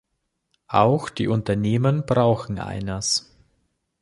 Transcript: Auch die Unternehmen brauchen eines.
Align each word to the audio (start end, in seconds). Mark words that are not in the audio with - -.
Auch 0.67 1.09
die 1.11 1.27
Unternehmen 1.27 2.07
brauchen 2.07 2.57
eines. 2.57 3.37